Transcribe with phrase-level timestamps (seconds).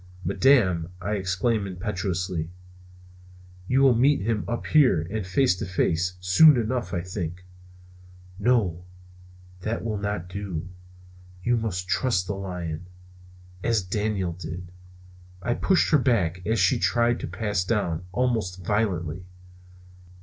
[0.25, 2.49] "Madam," I exclaimed impetuously,
[3.67, 7.45] "you will meet him up here, and face to face, soon enough, I think."
[8.39, 8.83] "No,
[9.59, 10.67] that will not do.
[11.43, 12.87] You must trust the lion;
[13.61, 14.71] as Daniel did."
[15.39, 19.27] I pushed her back, as she tried to pass down, almost violently.